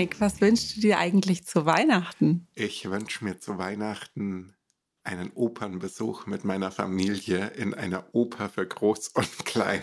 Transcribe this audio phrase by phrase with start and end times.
[0.00, 2.48] Dominik, was wünschst du dir eigentlich zu Weihnachten?
[2.54, 4.54] Ich wünsche mir zu Weihnachten
[5.04, 9.82] einen Opernbesuch mit meiner Familie in einer Oper für Groß und Klein.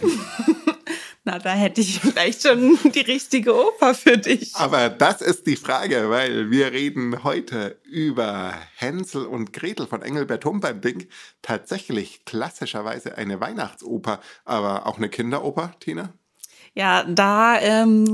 [1.24, 4.56] Na, da hätte ich vielleicht schon die richtige Oper für dich.
[4.56, 10.46] Aber das ist die Frage, weil wir reden heute über Hänsel und Gretel von Engelbert
[10.46, 11.10] Humperdinck.
[11.44, 16.12] Tatsächlich klassischerweise eine Weihnachtsoper, aber auch eine Kinderoper, Tina?
[16.78, 18.06] Ja, da ähm,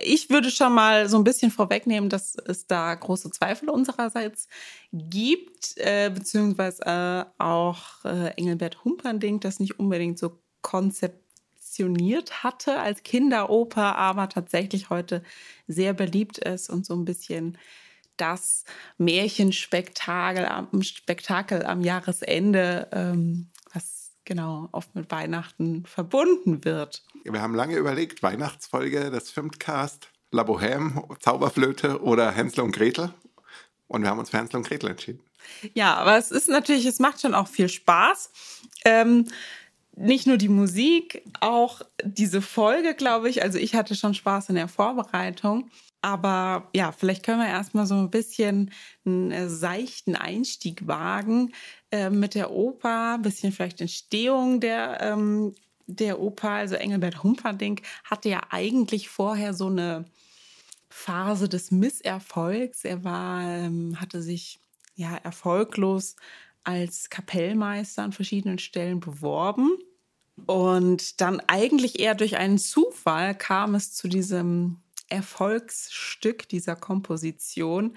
[0.00, 4.48] ich würde schon mal so ein bisschen vorwegnehmen, dass es da große Zweifel unsererseits
[4.90, 13.04] gibt, äh, beziehungsweise äh, auch äh, Engelbert Humperdinck das nicht unbedingt so konzeptioniert hatte als
[13.04, 15.22] Kinderoper, aber tatsächlich heute
[15.68, 17.56] sehr beliebt ist und so ein bisschen
[18.16, 18.64] das
[18.98, 23.48] Märchenspektakel am Spektakel am Jahresende ähm,
[24.24, 27.02] genau oft mit Weihnachten verbunden wird.
[27.24, 33.12] Wir haben lange überlegt, Weihnachtsfolge des Filmcast, La Bohème, Zauberflöte oder Hänsel und Gretel.
[33.86, 35.20] Und wir haben uns für Hänsel und Gretel entschieden.
[35.74, 38.30] Ja, aber es ist natürlich, es macht schon auch viel Spaß.
[38.84, 39.26] Ähm,
[39.96, 43.42] nicht nur die Musik, auch diese Folge, glaube ich.
[43.42, 45.70] Also ich hatte schon Spaß in der Vorbereitung.
[46.02, 48.72] Aber ja, vielleicht können wir erstmal so ein bisschen
[49.06, 51.54] einen äh, seichten Einstieg wagen
[51.94, 55.54] äh, mit der Oper, ein bisschen vielleicht Entstehung der, ähm,
[55.86, 56.50] der Oper.
[56.50, 60.04] Also Engelbert Humperdinck hatte ja eigentlich vorher so eine
[60.88, 62.84] Phase des Misserfolgs.
[62.84, 64.58] Er war, ähm, hatte sich
[64.96, 66.16] ja erfolglos
[66.64, 69.70] als Kapellmeister an verschiedenen Stellen beworben.
[70.46, 77.96] Und dann eigentlich eher durch einen Zufall kam es zu diesem Erfolgsstück dieser Komposition,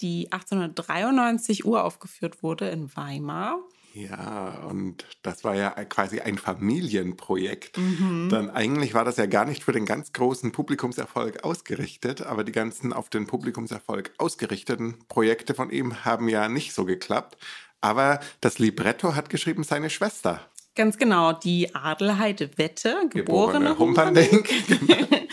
[0.00, 3.58] die 1893 uraufgeführt wurde in Weimar.
[3.96, 7.78] Ja, und das war ja quasi ein Familienprojekt.
[7.78, 8.28] Mhm.
[8.30, 12.52] Dann eigentlich war das ja gar nicht für den ganz großen Publikumserfolg ausgerichtet, aber die
[12.52, 17.38] ganzen auf den Publikumserfolg ausgerichteten Projekte von ihm haben ja nicht so geklappt.
[17.80, 20.42] Aber das Libretto hat geschrieben seine Schwester.
[20.76, 24.48] Ganz genau, die Adelheid Wette, geborene, geborene Humperdinck.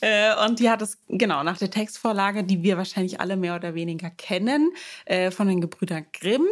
[0.00, 3.74] Äh, und die hat es, genau, nach der Textvorlage, die wir wahrscheinlich alle mehr oder
[3.74, 4.72] weniger kennen,
[5.06, 6.46] äh, von den Gebrüdern Grimm.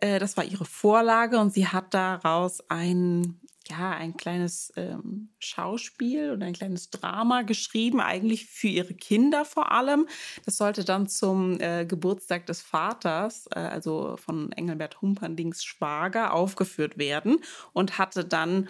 [0.00, 3.39] Äh, das war ihre Vorlage und sie hat daraus ein,
[3.70, 9.72] ja, ein kleines ähm, Schauspiel oder ein kleines Drama geschrieben, eigentlich für ihre Kinder vor
[9.72, 10.06] allem.
[10.44, 16.98] Das sollte dann zum äh, Geburtstag des Vaters, äh, also von Engelbert Humperndings Schwager, aufgeführt
[16.98, 17.38] werden
[17.72, 18.68] und hatte dann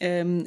[0.00, 0.44] ähm,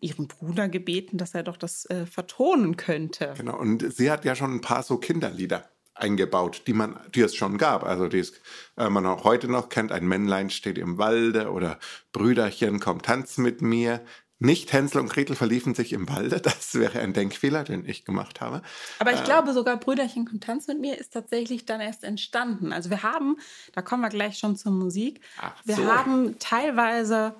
[0.00, 3.34] ihren Bruder gebeten, dass er doch das äh, vertonen könnte.
[3.36, 5.68] Genau, und sie hat ja schon ein paar so Kinderlieder
[6.02, 7.84] eingebaut, die man, die es schon gab.
[7.84, 8.32] Also die es,
[8.76, 9.92] äh, man auch heute noch kennt.
[9.92, 11.78] Ein Männlein steht im Walde oder
[12.12, 14.00] Brüderchen, komm tanz mit mir.
[14.38, 16.40] Nicht Hänsel und Gretel verliefen sich im Walde.
[16.40, 18.62] Das wäre ein Denkfehler, den ich gemacht habe.
[18.98, 22.72] Aber ich äh, glaube sogar Brüderchen komm tanz mit mir ist tatsächlich dann erst entstanden.
[22.72, 23.36] Also wir haben,
[23.72, 25.20] da kommen wir gleich schon zur Musik.
[25.64, 25.86] Wir so.
[25.86, 27.36] haben teilweise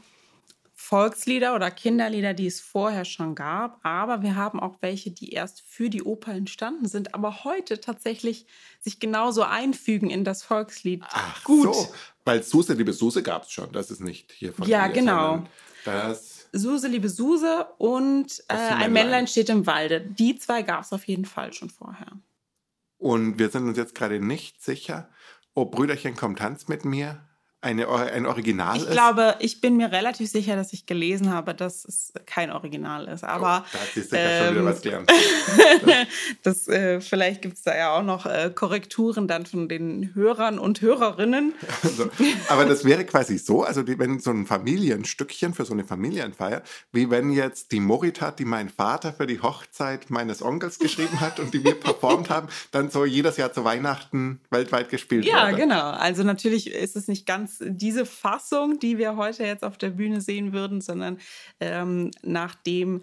[0.82, 5.62] Volkslieder oder Kinderlieder, die es vorher schon gab, aber wir haben auch welche, die erst
[5.62, 8.47] für die Oper entstanden sind, aber heute tatsächlich
[8.81, 11.04] sich genauso einfügen in das Volkslied.
[11.09, 11.72] Ach Gut.
[11.72, 11.94] so,
[12.25, 15.44] weil Suse, liebe Suse gab es schon, das ist nicht hier von Ja, dir, genau.
[15.84, 20.00] Das Suse, liebe Suse und äh, ein Männlein steht im Walde.
[20.00, 22.09] Die zwei gab es auf jeden Fall schon vorher.
[22.99, 25.09] Und wir sind uns jetzt gerade nicht sicher,
[25.54, 27.22] ob Brüderchen kommt tanzt mit mir
[27.62, 28.88] eine, ein Original ich ist?
[28.88, 33.06] Ich glaube, ich bin mir relativ sicher, dass ich gelesen habe, dass es kein Original
[33.06, 33.24] ist.
[33.24, 35.12] Aber oh, da hast du ähm, schon wieder was gelernt.
[36.42, 40.58] das, äh, vielleicht gibt es da ja auch noch äh, Korrekturen dann von den Hörern
[40.58, 41.54] und Hörerinnen.
[41.82, 42.08] Also,
[42.48, 46.62] aber das wäre quasi so, also die, wenn so ein Familienstückchen für so eine Familienfeier,
[46.92, 51.40] wie wenn jetzt die Moritat, die mein Vater für die Hochzeit meines Onkels geschrieben hat
[51.40, 55.52] und die wir performt haben, dann so jedes Jahr zu Weihnachten weltweit gespielt ja, wurde.
[55.52, 55.90] Ja, genau.
[55.90, 60.20] Also natürlich ist es nicht ganz diese Fassung, die wir heute jetzt auf der Bühne
[60.20, 61.19] sehen würden, sondern
[61.60, 63.02] ähm, nachdem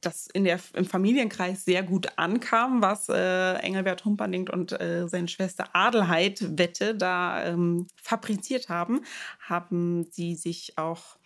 [0.00, 5.28] das in der, im Familienkreis sehr gut ankam, was äh, Engelbert Humperdinck und äh, seine
[5.28, 9.00] Schwester Adelheid Wette da ähm, fabriziert haben,
[9.40, 11.16] haben sie sich auch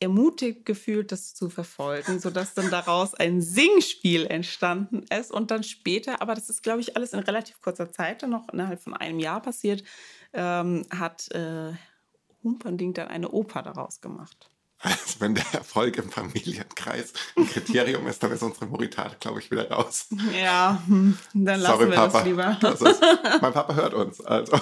[0.00, 6.22] ermutigt gefühlt, das zu verfolgen, sodass dann daraus ein Singspiel entstanden ist und dann später,
[6.22, 9.18] aber das ist, glaube ich, alles in relativ kurzer Zeit, dann noch innerhalb von einem
[9.18, 9.82] Jahr passiert,
[10.32, 11.72] ähm, hat äh,
[12.42, 14.50] Humperdinck dann eine Oper daraus gemacht.
[14.80, 19.50] Also wenn der Erfolg im Familienkreis ein Kriterium ist, dann ist unsere Moritat, glaube ich,
[19.50, 20.06] wieder raus.
[20.40, 22.18] Ja, hm, dann lassen Sorry, wir Papa.
[22.18, 22.58] das lieber.
[22.60, 23.02] Das ist,
[23.40, 24.58] mein Papa hört uns, also.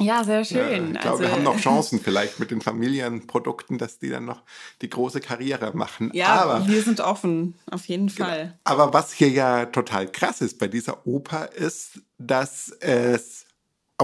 [0.00, 0.58] Ja, sehr schön.
[0.58, 4.24] Ja, ich glaube, also, wir haben noch Chancen vielleicht mit den Familienprodukten, dass die dann
[4.24, 4.42] noch
[4.82, 6.10] die große Karriere machen.
[6.12, 8.28] Ja, aber, wir sind offen, auf jeden genau.
[8.28, 8.42] Fall.
[8.42, 8.58] Genau.
[8.64, 13.43] Aber was hier ja total krass ist bei dieser Oper, ist, dass es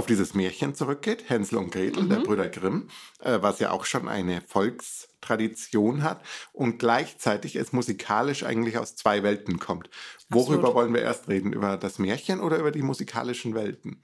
[0.00, 2.08] auf dieses Märchen zurückgeht, Hänsel und Gretel, mhm.
[2.08, 2.88] der Brüder Grimm,
[3.18, 6.22] äh, was ja auch schon eine Volkstradition hat
[6.54, 9.90] und gleichzeitig es musikalisch eigentlich aus zwei Welten kommt.
[10.30, 10.74] Worüber Absolut.
[10.74, 11.52] wollen wir erst reden?
[11.52, 14.02] Über das Märchen oder über die musikalischen Welten?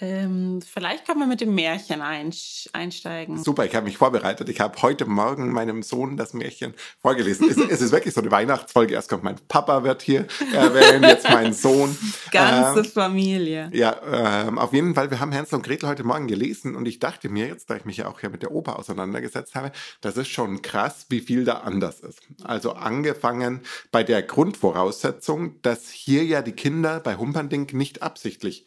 [0.00, 3.42] Ähm, vielleicht können wir mit dem Märchen einsteigen.
[3.42, 4.48] Super, ich habe mich vorbereitet.
[4.48, 7.50] Ich habe heute Morgen meinem Sohn das Märchen vorgelesen.
[7.50, 8.94] es, es, ist wirklich so eine Weihnachtsfolge.
[8.94, 11.96] Erst kommt mein Papa, wird hier erwähnt, jetzt mein Sohn.
[12.30, 13.70] Ganze ähm, Familie.
[13.72, 15.10] Ja, ähm, auf jeden Fall.
[15.10, 17.84] Wir haben Hänsel und Gretel heute Morgen gelesen und ich dachte mir jetzt, da ich
[17.84, 21.44] mich ja auch hier mit der Oper auseinandergesetzt habe, das ist schon krass, wie viel
[21.44, 22.20] da anders ist.
[22.44, 28.64] Also angefangen bei der Grundvoraussetzung, dass hier ja die Kinder bei Humperdinck nicht absichtlich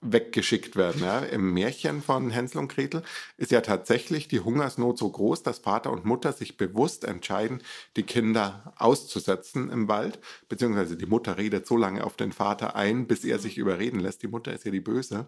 [0.00, 1.02] weggeschickt werden.
[1.02, 1.18] Ja.
[1.20, 3.02] Im Märchen von Hänsel und Gretel
[3.36, 7.62] ist ja tatsächlich die Hungersnot so groß, dass Vater und Mutter sich bewusst entscheiden,
[7.96, 10.18] die Kinder auszusetzen im Wald,
[10.48, 14.22] beziehungsweise die Mutter redet so lange auf den Vater ein, bis er sich überreden lässt.
[14.22, 15.26] Die Mutter ist ja die Böse.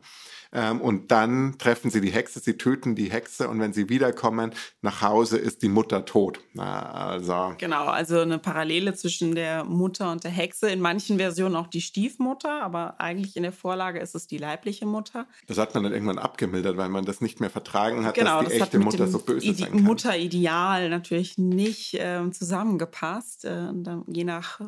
[0.53, 4.53] Ähm, und dann treffen sie die Hexe, sie töten die Hexe und wenn sie wiederkommen
[4.81, 6.41] nach Hause, ist die Mutter tot.
[6.57, 7.55] also.
[7.59, 10.71] Genau, also eine Parallele zwischen der Mutter und der Hexe.
[10.71, 14.87] In manchen Versionen auch die Stiefmutter, aber eigentlich in der Vorlage ist es die leibliche
[14.87, 15.27] Mutter.
[15.47, 18.53] Das hat man dann irgendwann abgemildert, weil man das nicht mehr vertragen hat, genau, dass
[18.53, 19.83] die das echte Mutter so böse Ide sein kann.
[19.83, 23.45] Mutterideal natürlich nicht äh, zusammengepasst.
[23.45, 23.73] Äh,
[24.07, 24.61] je nach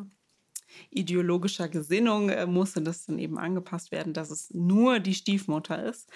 [0.89, 6.09] ideologischer Gesinnung äh, musste das dann eben angepasst werden, dass es nur die Stiefmutter ist.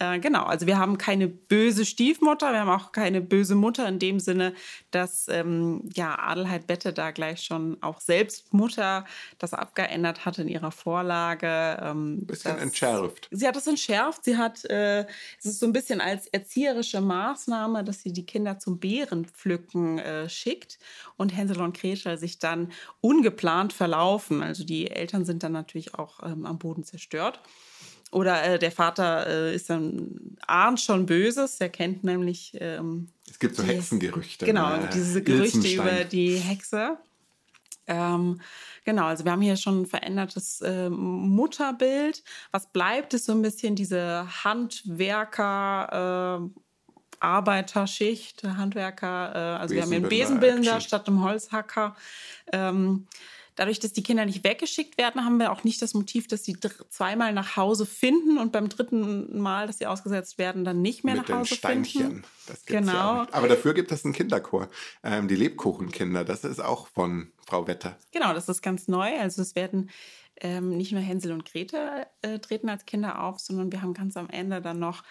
[0.00, 3.98] Äh, genau, also wir haben keine böse Stiefmutter, wir haben auch keine böse Mutter in
[3.98, 4.54] dem Sinne,
[4.90, 9.04] dass ähm, ja Adelheid Bette da gleich schon auch selbst Mutter
[9.38, 11.78] das abgeändert hat in ihrer Vorlage.
[11.82, 13.28] Ähm, bisschen das, entschärft.
[13.30, 14.24] Sie hat das entschärft.
[14.24, 15.02] Sie hat, äh,
[15.38, 20.28] es ist so ein bisschen als erzieherische Maßnahme, dass sie die Kinder zum Beerenpflücken äh,
[20.30, 20.78] schickt
[21.18, 24.42] und Hänsel und Gretel sich dann ungeplant verlaufen.
[24.42, 27.38] Also die Eltern sind dann natürlich auch ähm, am Boden zerstört.
[28.10, 32.56] Oder äh, der Vater äh, ist dann ahnt schon Böses, er kennt nämlich.
[32.60, 34.44] Ähm, es gibt so Hexengerüchte.
[34.44, 34.90] Genau, ne?
[34.92, 36.98] diese Gerüchte über die Hexe.
[37.86, 38.40] Ähm,
[38.84, 42.24] genau, also wir haben hier schon ein verändertes äh, Mutterbild.
[42.50, 46.40] Was bleibt, ist so ein bisschen diese Handwerker.
[46.42, 46.60] Äh,
[47.20, 51.94] Arbeiterschicht, Handwerker, äh, also wir haben hier einen Besenbinder statt einem Holzhacker.
[52.50, 53.06] Ähm,
[53.60, 56.56] Dadurch, dass die Kinder nicht weggeschickt werden, haben wir auch nicht das Motiv, dass sie
[56.88, 61.14] zweimal nach Hause finden und beim dritten Mal, dass sie ausgesetzt werden, dann nicht mehr
[61.14, 62.00] Mit nach Hause den Steinchen.
[62.00, 62.24] finden.
[62.46, 63.16] Das gibt's genau.
[63.16, 64.70] Ja Aber dafür gibt es einen Kinderchor,
[65.04, 66.24] ähm, die Lebkuchenkinder.
[66.24, 67.98] Das ist auch von Frau Wetter.
[68.12, 69.20] Genau, das ist ganz neu.
[69.20, 69.90] Also es werden
[70.40, 74.16] ähm, nicht nur Hänsel und Gretel äh, treten als Kinder auf, sondern wir haben ganz
[74.16, 75.02] am Ende dann noch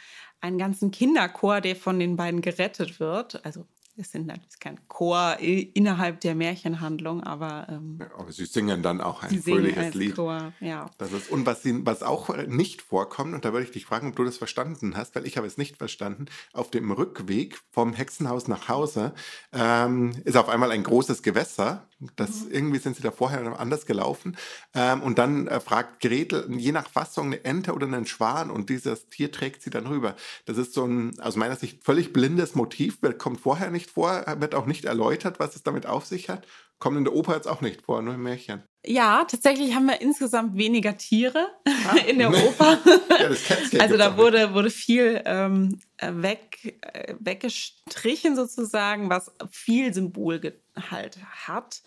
[0.42, 3.46] einen ganzen Kinderchor, der von den beiden gerettet wird.
[3.46, 3.68] Also
[4.00, 7.68] es sind ist kein Chor innerhalb der Märchenhandlung, aber.
[7.70, 10.16] Ähm, aber sie singen dann auch ein fröhliches Lied.
[10.16, 10.90] Chor, ja.
[10.98, 14.10] Das ist, und was, sie, was auch nicht vorkommt, und da würde ich dich fragen,
[14.10, 17.94] ob du das verstanden hast, weil ich habe es nicht verstanden, auf dem Rückweg vom
[17.94, 19.14] Hexenhaus nach Hause
[19.52, 21.89] ähm, ist auf einmal ein großes Gewässer.
[22.16, 22.52] Das, mhm.
[22.52, 24.38] Irgendwie sind sie da vorher anders gelaufen.
[24.74, 28.70] Ähm, und dann äh, fragt Gretel, je nach Fassung, eine Ente oder einen Schwan, und
[28.70, 30.16] dieses Tier trägt sie dann rüber.
[30.46, 34.56] Das ist so ein aus meiner Sicht völlig blindes Motiv, kommt vorher nicht vor, wird
[34.56, 36.48] auch nicht erläutert, was es damit auf sich hat.
[36.80, 38.64] Kommt in der Oper jetzt auch nicht vor, nur im Märchen.
[38.86, 41.98] Ja, tatsächlich haben wir insgesamt weniger Tiere ah.
[42.08, 42.80] in der Oper.
[42.86, 49.94] ja, das Kätzchen also da wurde, wurde viel ähm, weg, äh, weggestrichen sozusagen, was viel
[49.94, 51.18] Symbolgehalt
[51.48, 51.82] hat.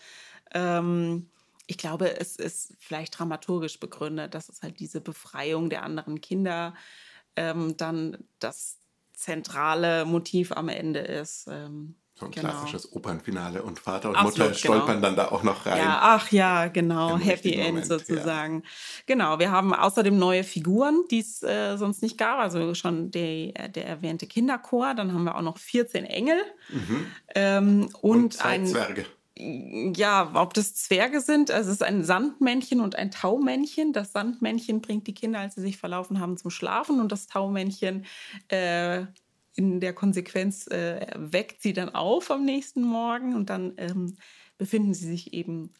[0.53, 1.29] Ähm,
[1.65, 6.75] ich glaube, es ist vielleicht dramaturgisch begründet, dass es halt diese Befreiung der anderen Kinder
[7.35, 8.77] ähm, dann das
[9.13, 11.47] zentrale Motiv am Ende ist.
[11.49, 12.49] Ähm, so ein genau.
[12.49, 15.01] klassisches Opernfinale und Vater und Absolut, Mutter stolpern genau.
[15.01, 15.77] dann da auch noch rein.
[15.77, 18.61] Ja, ach ja, genau, Happy End Moment, sozusagen.
[18.63, 18.69] Ja.
[19.05, 22.39] Genau, wir haben außerdem neue Figuren, die es äh, sonst nicht gab.
[22.39, 26.37] Also schon der, der erwähnte Kinderchor, dann haben wir auch noch 14 Engel
[26.69, 27.05] mhm.
[27.35, 31.49] ähm, und, und zwei ein Zwerge ja, ob das Zwerge sind.
[31.49, 33.91] Also es ist ein Sandmännchen und ein Taumännchen.
[33.91, 38.05] Das Sandmännchen bringt die Kinder, als sie sich verlaufen haben, zum Schlafen und das Taumännchen
[38.49, 39.05] äh,
[39.55, 44.17] in der Konsequenz äh, weckt sie dann auf am nächsten Morgen und dann ähm,
[44.57, 45.73] befinden sie sich eben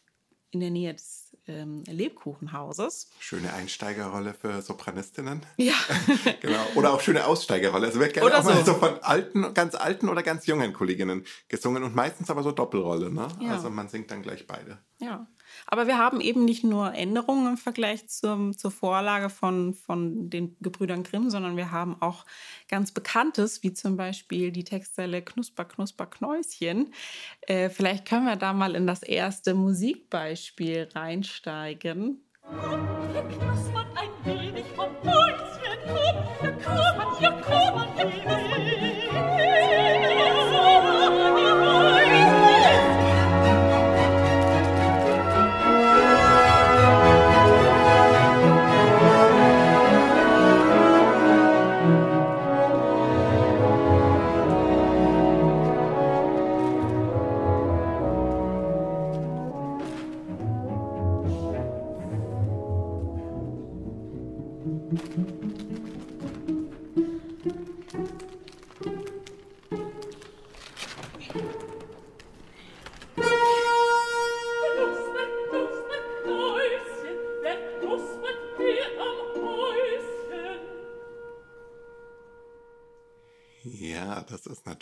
[0.50, 3.10] in der Nähe des ähm, Lebkuchenhauses.
[3.18, 5.44] Schöne Einsteigerrolle für Sopranistinnen.
[5.56, 5.74] Ja.
[6.40, 6.64] genau.
[6.76, 7.88] Oder auch schöne Aussteigerrolle.
[7.88, 8.50] Also wird gerne oder auch so.
[8.50, 12.52] mal so von alten, ganz alten oder ganz jungen Kolleginnen gesungen und meistens aber so
[12.52, 13.10] Doppelrolle.
[13.10, 13.28] Ne?
[13.40, 13.52] Ja.
[13.52, 14.78] Also man singt dann gleich beide.
[15.00, 15.26] Ja.
[15.66, 20.56] Aber wir haben eben nicht nur Änderungen im Vergleich zum, zur Vorlage von, von den
[20.60, 22.24] Gebrüdern Grimm, sondern wir haben auch
[22.68, 26.92] ganz Bekanntes, wie zum Beispiel die Textzeile Knusper, Knusper, Knäuschen.
[27.42, 32.20] Äh, vielleicht können wir da mal in das erste Musikbeispiel reinsteigen.
[33.12, 38.43] Hier knuspert ein wenig vom Häuschen, komm, hier komm, hier komm ein wenig.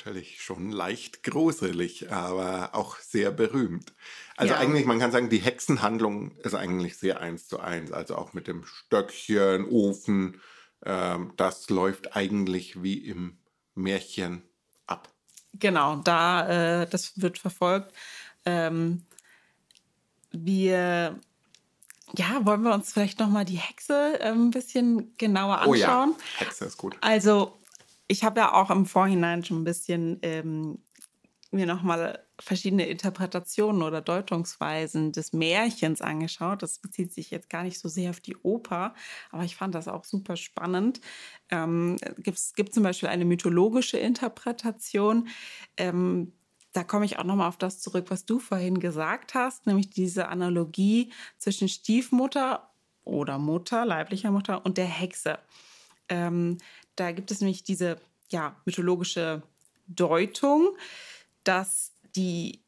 [0.03, 3.95] Natürlich schon leicht gruselig, aber auch sehr berühmt.
[4.37, 4.61] Also ja.
[4.61, 7.93] eigentlich, man kann sagen, die Hexenhandlung ist eigentlich sehr eins zu eins.
[7.93, 10.41] Also auch mit dem Stöckchen, Ofen,
[10.85, 13.39] ähm, das läuft eigentlich wie im
[13.75, 14.43] Märchen
[14.87, 15.09] ab.
[15.55, 17.93] Genau, da, äh, das wird verfolgt.
[18.45, 19.05] Ähm,
[20.31, 21.19] wir
[22.17, 26.15] ja, wollen wir uns vielleicht noch mal die Hexe äh, ein bisschen genauer anschauen?
[26.15, 26.97] Oh ja, Hexe ist gut.
[27.01, 27.59] Also
[28.09, 30.79] ich habe ja auch im Vorhinein schon ein bisschen ähm,
[31.53, 36.63] mir nochmal verschiedene Interpretationen oder Deutungsweisen des Märchens angeschaut.
[36.63, 38.95] Das bezieht sich jetzt gar nicht so sehr auf die Oper,
[39.31, 41.01] aber ich fand das auch super spannend.
[41.51, 45.29] Ähm, es gibt zum Beispiel eine mythologische Interpretation.
[45.77, 46.33] Ähm,
[46.73, 50.29] da komme ich auch nochmal auf das zurück, was du vorhin gesagt hast, nämlich diese
[50.29, 52.71] Analogie zwischen Stiefmutter
[53.05, 55.39] oder Mutter, leiblicher Mutter und der Hexe.
[56.09, 56.59] Ähm,
[56.97, 59.43] da gibt es nämlich diese ja, mythologische
[59.87, 60.71] Deutung,
[61.45, 62.63] dass die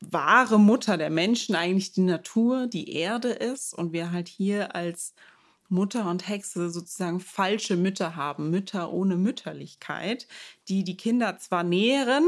[0.00, 5.14] wahre Mutter der Menschen eigentlich die Natur, die Erde ist und wir halt hier als
[5.68, 10.26] Mutter und Hexe sozusagen falsche Mütter haben, Mütter ohne Mütterlichkeit,
[10.68, 12.24] die die Kinder zwar nähren,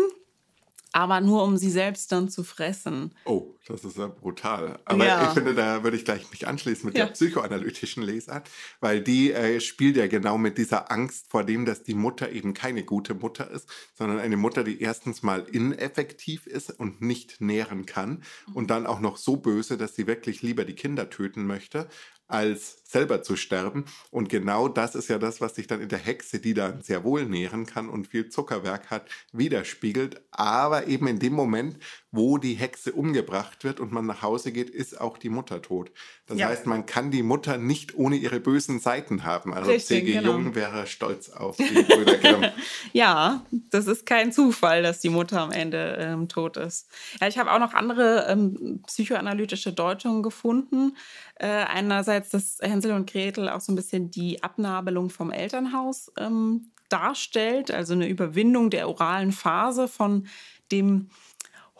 [0.92, 3.14] aber nur um sie selbst dann zu fressen.
[3.24, 4.80] Oh, das ist ja brutal.
[4.84, 5.26] Aber ja.
[5.26, 7.06] ich finde, da würde ich gleich mich anschließen mit ja.
[7.06, 8.50] der psychoanalytischen Lesart,
[8.80, 12.54] weil die äh, spielt ja genau mit dieser Angst vor dem, dass die Mutter eben
[12.54, 17.86] keine gute Mutter ist, sondern eine Mutter, die erstens mal ineffektiv ist und nicht nähren
[17.86, 21.88] kann und dann auch noch so böse, dass sie wirklich lieber die Kinder töten möchte
[22.32, 23.84] als selber zu sterben.
[24.10, 27.04] Und genau das ist ja das, was sich dann in der Hexe, die dann sehr
[27.04, 30.22] wohl nähren kann und viel Zuckerwerk hat, widerspiegelt.
[30.30, 31.78] Aber eben in dem Moment,
[32.10, 35.90] wo die Hexe umgebracht wird und man nach Hause geht, ist auch die Mutter tot.
[36.26, 36.48] Das ja.
[36.48, 39.52] heißt, man kann die Mutter nicht ohne ihre bösen Seiten haben.
[39.52, 40.12] Also C.G.
[40.12, 40.32] Genau.
[40.32, 42.44] Jung wäre stolz auf die Brüder Grimm.
[42.92, 46.88] ja, das ist kein Zufall, dass die Mutter am Ende ähm, tot ist.
[47.20, 50.96] Ja, ich habe auch noch andere ähm, psychoanalytische Deutungen gefunden.
[51.34, 56.72] Äh, einerseits, dass Hänsel und Gretel auch so ein bisschen die Abnabelung vom Elternhaus ähm,
[56.92, 60.26] darstellt, also eine Überwindung der oralen Phase von
[60.70, 61.08] dem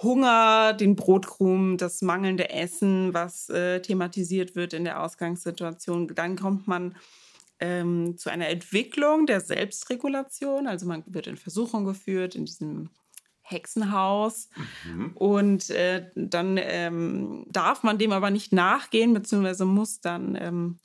[0.03, 6.09] Hunger, den Brotkrumen, das mangelnde Essen, was äh, thematisiert wird in der Ausgangssituation.
[6.09, 6.97] Dann kommt man
[7.61, 10.67] ähm, zu einer Entwicklung der Selbstregulation.
[10.67, 12.91] Also man wird in Versuchung geführt in diesem
[13.43, 14.49] Hexenhaus.
[14.85, 15.13] Mhm.
[15.15, 20.79] Und äh, dann ähm, darf man dem aber nicht nachgehen, beziehungsweise muss dann ähm,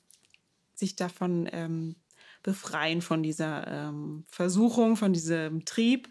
[0.74, 1.96] sich davon ähm,
[2.42, 6.08] befreien, von dieser ähm, Versuchung, von diesem Trieb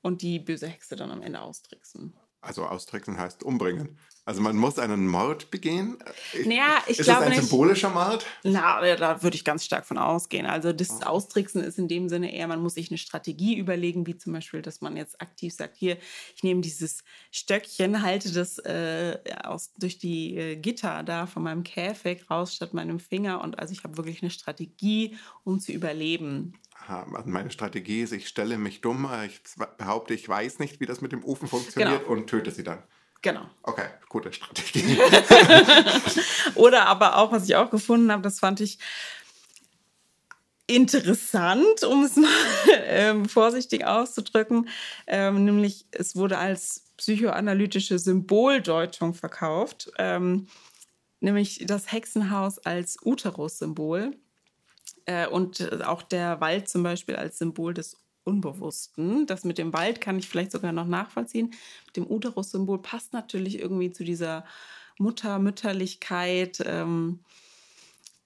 [0.00, 2.14] und die böse Hexe dann am Ende austricksen.
[2.42, 3.96] Also austricksen heißt umbringen.
[4.24, 5.98] Also man muss einen Mord begehen.
[6.44, 7.48] Naja, ich ist glaube das ein nicht.
[7.48, 8.24] symbolischer Mord?
[8.44, 10.46] Na, da würde ich ganz stark von ausgehen.
[10.46, 11.06] Also das oh.
[11.06, 14.62] Austricksen ist in dem Sinne eher, man muss sich eine Strategie überlegen, wie zum Beispiel,
[14.62, 15.96] dass man jetzt aktiv sagt, hier,
[16.36, 21.64] ich nehme dieses Stöckchen, halte das äh, aus, durch die äh, Gitter da von meinem
[21.64, 23.40] Käfig raus statt meinem Finger.
[23.40, 26.54] Und also ich habe wirklich eine Strategie, um zu überleben.
[26.88, 29.40] Also meine Strategie ist, ich stelle mich dumm, ich
[29.78, 32.12] behaupte, ich weiß nicht, wie das mit dem Ofen funktioniert genau.
[32.12, 32.82] und töte sie dann.
[33.22, 33.48] Genau.
[33.62, 34.98] Okay, gute Strategie.
[36.56, 38.78] Oder aber auch, was ich auch gefunden habe, das fand ich
[40.66, 42.28] interessant, um es mal
[42.84, 44.68] ähm, vorsichtig auszudrücken.
[45.06, 49.92] Ähm, nämlich, es wurde als psychoanalytische Symboldeutung verkauft.
[49.98, 50.48] Ähm,
[51.20, 54.16] nämlich das Hexenhaus als Uterus-Symbol.
[55.06, 59.26] Äh, und auch der Wald zum Beispiel als Symbol des Unbewussten.
[59.26, 61.52] Das mit dem Wald kann ich vielleicht sogar noch nachvollziehen.
[61.86, 64.44] Mit dem Uterus-Symbol passt natürlich irgendwie zu dieser
[64.98, 66.62] Mutter, Mütterlichkeit.
[66.64, 67.20] Ähm,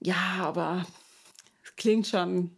[0.01, 0.87] ja, aber
[1.65, 2.51] es klingt schon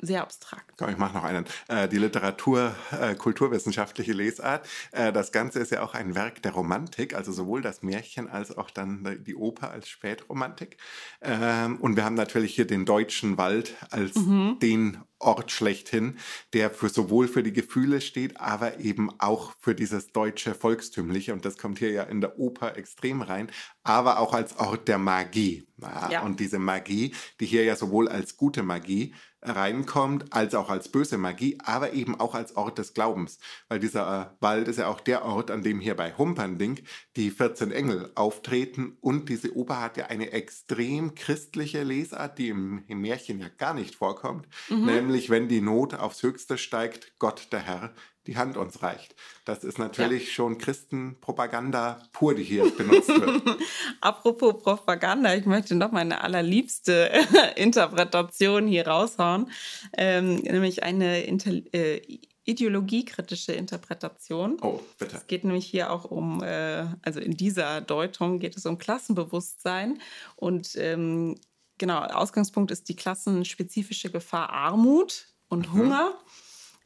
[0.00, 0.74] sehr abstrakt.
[0.76, 1.44] Komm, ich mache noch einen.
[1.68, 4.66] Äh, die Literatur, äh, kulturwissenschaftliche Lesart.
[4.92, 8.56] Äh, das Ganze ist ja auch ein Werk der Romantik, also sowohl das Märchen als
[8.56, 10.76] auch dann die Oper als Spätromantik.
[11.22, 14.58] Ähm, und wir haben natürlich hier den deutschen Wald als mhm.
[14.60, 16.18] den Ort schlechthin,
[16.52, 21.32] der für sowohl für die Gefühle steht, aber eben auch für dieses deutsche Volkstümliche.
[21.32, 23.50] Und das kommt hier ja in der Oper extrem rein,
[23.82, 25.66] aber auch als Ort der Magie.
[26.10, 26.22] Ja.
[26.22, 29.14] Und diese Magie, die hier ja sowohl als gute Magie
[29.44, 33.38] reinkommt, als auch als böse Magie, aber eben auch als Ort des Glaubens.
[33.68, 36.82] Weil dieser äh, Wald ist ja auch der Ort, an dem hier bei Humperdinck
[37.16, 38.96] die 14 Engel auftreten.
[39.00, 43.74] Und diese Oper hat ja eine extrem christliche Lesart, die im, im Märchen ja gar
[43.74, 44.48] nicht vorkommt.
[44.70, 44.86] Mhm.
[44.86, 47.94] Nämlich, wenn die Not aufs Höchste steigt, Gott der Herr
[48.26, 49.14] die Hand uns reicht.
[49.44, 50.32] Das ist natürlich ja.
[50.32, 53.58] schon Christenpropaganda pur, die hier benutzt wird.
[54.00, 57.10] Apropos Propaganda, ich möchte noch meine allerliebste
[57.56, 59.50] Interpretation hier raushauen,
[59.96, 62.00] ähm, nämlich eine Inter äh,
[62.46, 64.58] ideologiekritische Interpretation.
[64.60, 65.16] Oh, bitte.
[65.16, 69.98] Es geht nämlich hier auch um, äh, also in dieser Deutung geht es um Klassenbewusstsein
[70.36, 71.36] und ähm,
[71.78, 75.78] genau, Ausgangspunkt ist die klassenspezifische Gefahr Armut und mhm.
[75.78, 76.14] Hunger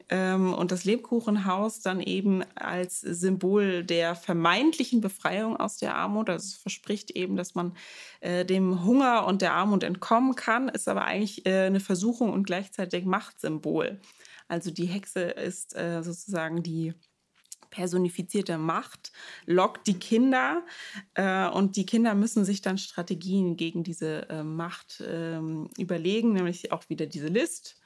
[0.09, 6.29] ähm, und das Lebkuchenhaus dann eben als Symbol der vermeintlichen Befreiung aus der Armut.
[6.29, 7.75] Also es verspricht eben, dass man
[8.21, 12.43] äh, dem Hunger und der Armut entkommen kann, ist aber eigentlich äh, eine Versuchung und
[12.43, 13.99] gleichzeitig Machtsymbol.
[14.47, 16.95] Also die Hexe ist äh, sozusagen die
[17.69, 19.11] personifizierte Macht
[19.45, 20.65] lockt die Kinder
[21.13, 25.39] äh, und die Kinder müssen sich dann Strategien gegen diese äh, Macht äh,
[25.77, 27.79] überlegen, nämlich auch wieder diese List,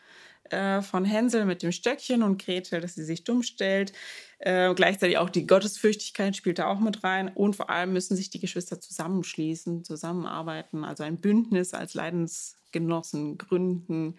[0.49, 3.93] äh, von Hänsel mit dem Stöckchen und Gretel, dass sie sich dumm stellt.
[4.39, 7.29] Äh, gleichzeitig auch die Gottesfürchtigkeit spielt da auch mit rein.
[7.29, 14.15] Und vor allem müssen sich die Geschwister zusammenschließen, zusammenarbeiten, also ein Bündnis als Leidensgenossen gründen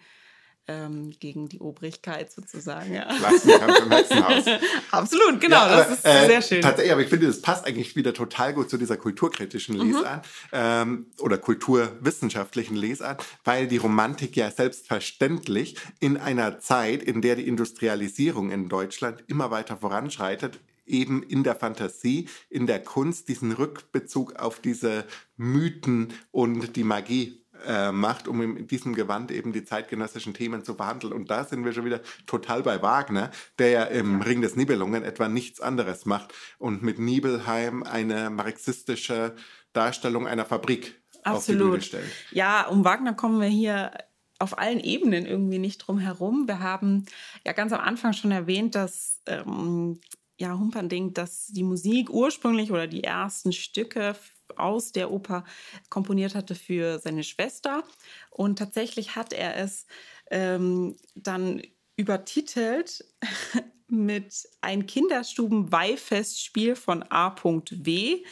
[0.67, 2.93] ähm, gegen die Obrigkeit sozusagen.
[2.93, 3.05] Ja.
[3.05, 4.43] Klassenkampf im Hexenhaus.
[4.91, 6.61] Absolut, genau, ja, das ist äh, sehr schön.
[6.61, 9.93] Tatsächlich, aber ich finde, das passt eigentlich wieder total gut zu dieser kulturkritischen mhm.
[9.93, 10.49] Lesart mhm.
[10.53, 17.47] ähm, oder kulturwissenschaftlichen Lesart, weil die Romantik ja selbstverständlich in einer Zeit, in der die
[17.47, 24.35] Industrialisierung in Deutschland immer weiter voranschreitet, eben in der Fantasie, in der Kunst diesen Rückbezug
[24.35, 25.05] auf diese
[25.37, 30.75] Mythen und die Magie äh, macht, um in diesem Gewand eben die zeitgenössischen Themen zu
[30.75, 31.13] verhandeln.
[31.13, 35.03] Und da sind wir schon wieder total bei Wagner, der ja im Ring des Nibelungen
[35.03, 39.35] etwa nichts anderes macht und mit Nibelheim eine marxistische
[39.73, 41.37] Darstellung einer Fabrik Absolut.
[41.37, 42.11] auf die Bühne stellt.
[42.31, 43.91] Ja, um Wagner kommen wir hier
[44.39, 46.47] auf allen Ebenen irgendwie nicht drum herum.
[46.47, 47.05] Wir haben
[47.45, 49.99] ja ganz am Anfang schon erwähnt, dass ähm,
[50.37, 54.15] ja, Humperdinck, dass die Musik ursprünglich oder die ersten Stücke
[54.57, 55.43] aus der Oper
[55.89, 57.83] komponiert hatte für seine Schwester.
[58.29, 59.85] Und tatsächlich hat er es
[60.31, 61.61] ähm, dann
[61.97, 63.05] übertitelt
[63.87, 68.23] mit ein Kinderstuben-Weihfestspiel von A.W.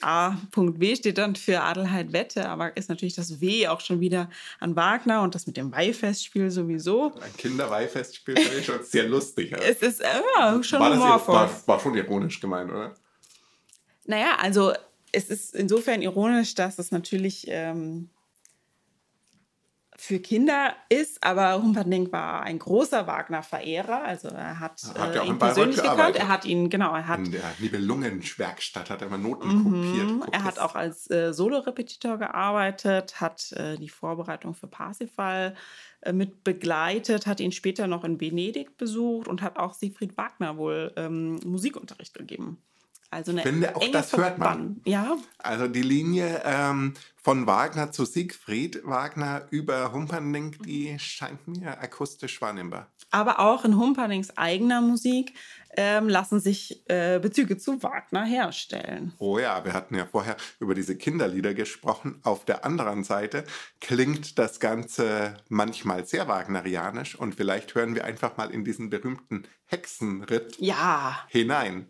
[0.00, 0.96] A.W.
[0.96, 5.22] steht dann für Adelheid Wette, aber ist natürlich das W auch schon wieder an Wagner
[5.22, 7.14] und das mit dem Weihfestspiel sowieso.
[7.20, 9.50] Ein Kinderweihfestspiel finde ich schon sehr lustig.
[9.50, 9.58] Ja.
[9.58, 11.34] Es ist äh, schon war humorvoll.
[11.34, 12.94] War, war schon ironisch gemeint, oder?
[14.04, 14.72] Naja, also
[15.18, 18.08] es ist insofern ironisch, dass es natürlich ähm,
[20.00, 24.04] für Kinder ist, aber Humperdinck war ein großer Wagner-Verehrer.
[24.04, 26.14] Also er hat, hat äh, ihn persönlich gekannt.
[26.14, 27.18] Er hat ihn, genau, er hat.
[27.18, 30.34] In der Nibelungenwerkstatt hat er immer Noten mhm, kopiert.
[30.34, 35.56] Er hat auch als äh, Solorepetitor gearbeitet, hat äh, die Vorbereitung für Parsifal
[36.02, 40.58] äh, mit begleitet, hat ihn später noch in Venedig besucht und hat auch Siegfried Wagner
[40.58, 42.62] wohl ähm, Musikunterricht gegeben.
[43.10, 44.80] Also eine ich finde, auch das hört man.
[44.84, 45.16] Ja.
[45.38, 52.40] Also die Linie ähm, von Wagner zu Siegfried, Wagner über Humperdinck, die scheint mir akustisch
[52.42, 52.88] wahrnehmbar.
[53.10, 55.32] Aber auch in Humperdincks eigener Musik
[55.76, 59.12] ähm, lassen sich äh, Bezüge zu Wagner herstellen.
[59.18, 62.20] Oh ja, wir hatten ja vorher über diese Kinderlieder gesprochen.
[62.24, 63.44] Auf der anderen Seite
[63.80, 69.44] klingt das Ganze manchmal sehr wagnerianisch und vielleicht hören wir einfach mal in diesen berühmten
[69.66, 71.20] Hexenritt ja.
[71.28, 71.86] hinein.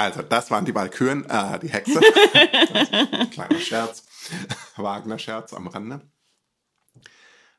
[0.00, 2.00] Also, das waren die Walküren, äh, die Hexe.
[3.32, 4.02] Kleiner Scherz.
[4.76, 6.00] Wagner-Scherz am Rande.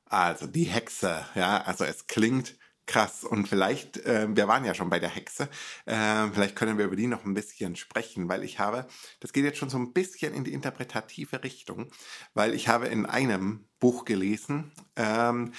[0.06, 2.56] Also die Hexe, ja, also es klingt
[2.88, 5.50] krass und vielleicht, äh, wir waren ja schon bei der Hexe,
[5.86, 8.88] äh, vielleicht können wir über die noch ein bisschen sprechen, weil ich habe,
[9.20, 11.92] das geht jetzt schon so ein bisschen in die interpretative Richtung,
[12.34, 15.54] weil ich habe in einem Buch gelesen, ähm,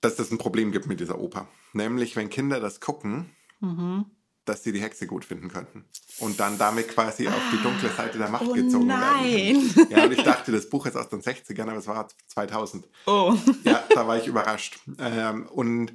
[0.00, 1.46] dass es ein Problem gibt mit dieser Oper.
[1.74, 4.06] Nämlich, wenn Kinder das gucken, mhm
[4.44, 5.84] dass sie die Hexe gut finden könnten.
[6.18, 9.24] Und dann damit quasi auf die dunkle Seite der Macht oh gezogen nein.
[9.24, 9.86] werden.
[9.90, 12.88] Ja, und ich dachte, das Buch ist aus den 60ern, aber es war 2000.
[13.06, 13.34] Oh.
[13.64, 14.78] Ja, da war ich überrascht.
[14.98, 15.92] Ähm, und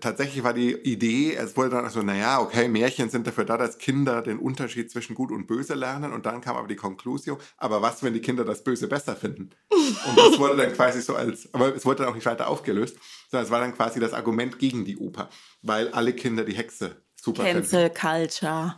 [0.00, 3.78] tatsächlich war die Idee, es wurde dann so, naja, okay, Märchen sind dafür da, dass
[3.78, 6.12] Kinder den Unterschied zwischen Gut und Böse lernen.
[6.12, 9.50] Und dann kam aber die Konklusion, aber was, wenn die Kinder das Böse besser finden?
[9.70, 12.96] Und das wurde dann quasi so als, aber es wurde dann auch nicht weiter aufgelöst,
[13.30, 15.30] sondern es war dann quasi das Argument gegen die Oper,
[15.62, 18.76] weil alle Kinder die Hexe super Cancel Culture.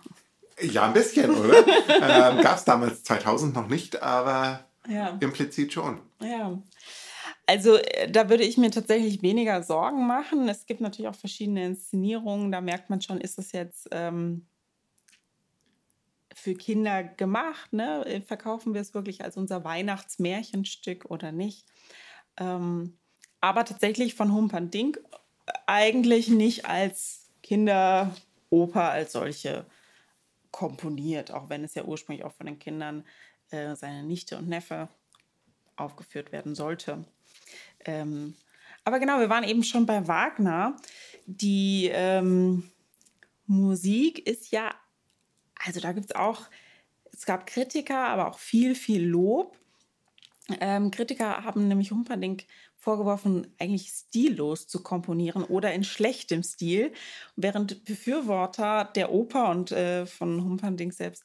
[0.60, 1.66] Ja, ein bisschen, oder?
[1.88, 5.16] ähm, Gab es damals 2000 noch nicht, aber ja.
[5.20, 6.00] implizit schon.
[6.22, 6.60] Ja.
[7.46, 10.48] Also äh, da würde ich mir tatsächlich weniger Sorgen machen.
[10.48, 12.52] Es gibt natürlich auch verschiedene Inszenierungen.
[12.52, 14.46] Da merkt man schon, ist das jetzt ähm,
[16.34, 17.72] für Kinder gemacht?
[17.72, 18.22] Ne?
[18.26, 21.66] Verkaufen wir es wirklich als unser Weihnachtsmärchenstück oder nicht?
[22.36, 22.98] Ähm,
[23.40, 25.00] aber tatsächlich von Humperdinck
[25.66, 28.14] eigentlich nicht als Kinder
[28.50, 29.64] Oper als solche
[30.50, 33.04] komponiert, auch wenn es ja ursprünglich auch von den Kindern
[33.50, 34.88] äh, seine Nichte und Neffe
[35.76, 37.04] aufgeführt werden sollte.
[37.84, 38.34] Ähm,
[38.84, 40.76] aber genau, wir waren eben schon bei Wagner.
[41.26, 42.70] Die ähm,
[43.46, 44.74] Musik ist ja,
[45.54, 46.48] also da gibt es auch,
[47.12, 49.56] es gab Kritiker, aber auch viel, viel Lob.
[50.60, 52.44] Ähm, Kritiker haben nämlich Humperdinck
[52.80, 56.92] vorgeworfen, eigentlich stillos zu komponieren oder in schlechtem Stil,
[57.36, 61.24] während Befürworter der Oper und äh, von Humperdinck selbst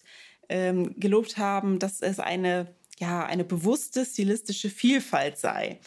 [0.49, 5.79] ähm, gelobt haben, dass es eine, ja, eine bewusste stilistische Vielfalt sei.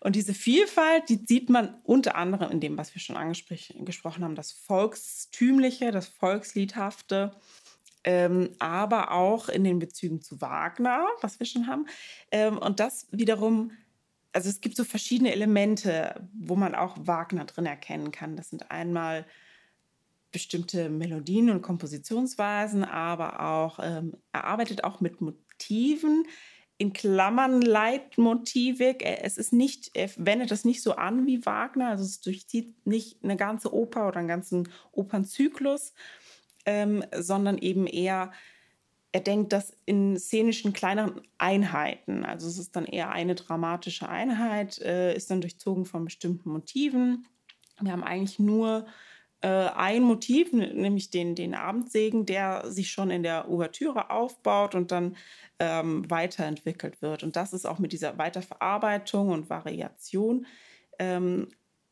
[0.00, 4.36] Und diese Vielfalt, die sieht man unter anderem in dem, was wir schon angesprochen haben,
[4.36, 7.32] das Volkstümliche, das Volksliedhafte,
[8.04, 11.86] ähm, aber auch in den Bezügen zu Wagner, was wir schon haben.
[12.30, 13.72] Ähm, und das wiederum
[14.38, 18.36] also es gibt so verschiedene Elemente, wo man auch Wagner drin erkennen kann.
[18.36, 19.26] Das sind einmal
[20.30, 26.24] bestimmte Melodien und Kompositionsweisen, aber auch ähm, er arbeitet auch mit Motiven
[26.76, 29.04] in Klammern Leitmotivik.
[29.04, 33.24] Es ist nicht, er wendet das nicht so an wie Wagner, also es durchzieht nicht
[33.24, 35.94] eine ganze Oper oder einen ganzen Opernzyklus,
[36.64, 38.30] ähm, sondern eben eher
[39.12, 42.24] er denkt das in szenischen kleineren Einheiten.
[42.24, 47.26] Also es ist dann eher eine dramatische Einheit, äh, ist dann durchzogen von bestimmten Motiven.
[47.80, 48.86] Wir haben eigentlich nur
[49.40, 54.90] äh, ein Motiv, nämlich den, den Abendsegen, der sich schon in der Ouvertüre aufbaut und
[54.90, 55.16] dann
[55.58, 57.22] ähm, weiterentwickelt wird.
[57.22, 60.46] Und das ist auch mit dieser Weiterverarbeitung und Variation
[60.98, 61.48] ähm,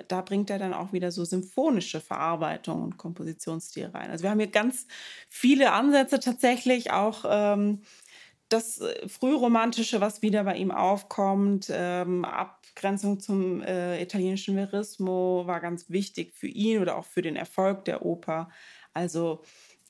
[0.09, 4.11] da bringt er dann auch wieder so symphonische Verarbeitung und Kompositionsstil rein.
[4.11, 4.87] Also wir haben hier ganz
[5.29, 7.83] viele Ansätze tatsächlich, auch ähm,
[8.49, 15.61] das äh, Frühromantische, was wieder bei ihm aufkommt, ähm, Abgrenzung zum äh, italienischen Verismo war
[15.61, 18.49] ganz wichtig für ihn oder auch für den Erfolg der Oper.
[18.93, 19.43] Also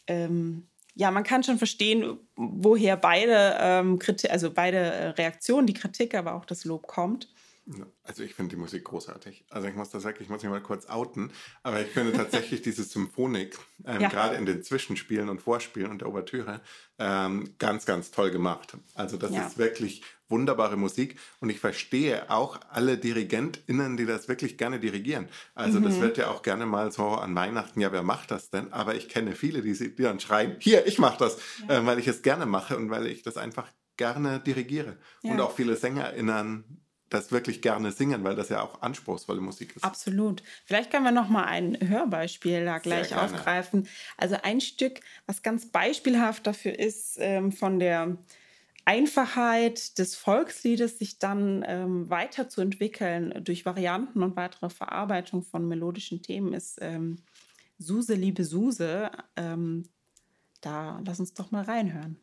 [0.07, 3.99] ähm, ja, man kann schon verstehen, woher beide, ähm,
[4.31, 7.29] also beide äh, Reaktionen, die Kritik, aber auch das Lob kommt.
[8.05, 9.45] Also ich finde die Musik großartig.
[9.51, 11.33] Also ich muss das sagen, ich muss mich mal kurz outen,
[11.65, 14.09] aber ich finde tatsächlich diese Symphonik, ähm, ja.
[14.09, 16.61] gerade in den Zwischenspielen und Vorspielen und der Ouvertüre,
[16.99, 18.77] ähm, ganz, ganz toll gemacht.
[18.95, 19.45] Also das ja.
[19.45, 25.29] ist wirklich wunderbare Musik und ich verstehe auch alle DirigentInnen, die das wirklich gerne dirigieren.
[25.57, 25.85] Also mhm.
[25.85, 28.73] das wird ja auch gerne mal so an Weihnachten, ja, wer macht das denn?
[28.73, 31.81] Aber ich kenne viele, die, die dann schreien, hier, ich mache das, ja.
[31.81, 34.99] äh, weil ich es gerne mache und weil ich das einfach gerne dirigiere.
[35.23, 39.85] Und auch viele SängerInnen das wirklich gerne singen, weil das ja auch anspruchsvolle Musik ist.
[39.85, 40.43] Absolut.
[40.65, 43.89] Vielleicht können wir noch mal ein Hörbeispiel da gleich aufgreifen.
[44.17, 48.17] Also ein Stück, was ganz beispielhaft dafür ist, ähm, von der
[48.85, 56.55] Einfachheit des Volksliedes sich dann ähm, weiterzuentwickeln durch Varianten und weitere Verarbeitung von melodischen Themen,
[56.55, 57.19] ist ähm,
[57.79, 59.11] Suse, liebe Suse.
[59.37, 59.89] Ähm,
[60.61, 62.17] da lass uns doch mal reinhören.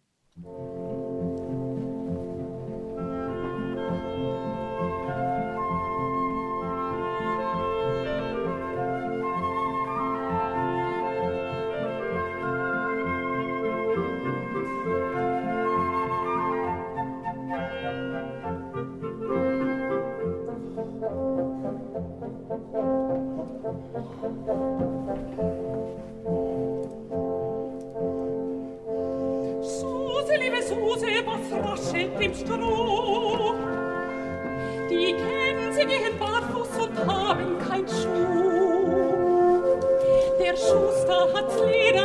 [32.14, 33.56] mit dem Stroh.
[34.90, 39.80] Die Gänse gehen barfuß und haben kein Schuh.
[40.40, 42.03] Der Schuster hat Leder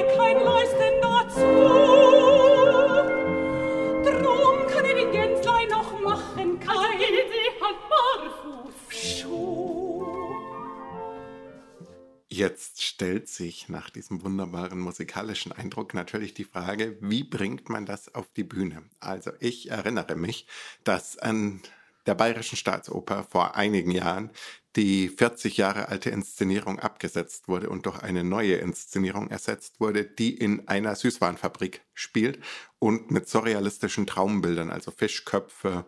[12.98, 18.26] stellt sich nach diesem wunderbaren musikalischen Eindruck natürlich die Frage, wie bringt man das auf
[18.36, 18.82] die Bühne?
[18.98, 20.48] Also ich erinnere mich,
[20.82, 21.62] dass an
[22.06, 24.32] der Bayerischen Staatsoper vor einigen Jahren
[24.74, 30.36] die 40 Jahre alte Inszenierung abgesetzt wurde und durch eine neue Inszenierung ersetzt wurde, die
[30.36, 32.40] in einer Süßwarenfabrik spielt
[32.80, 35.84] und mit surrealistischen Traumbildern, also Fischköpfe,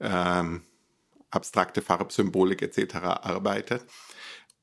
[0.00, 0.62] ähm,
[1.30, 2.96] abstrakte Farbsymbolik etc.
[2.96, 3.84] arbeitet.